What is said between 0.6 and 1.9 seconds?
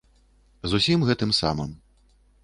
З усім гэтым самым.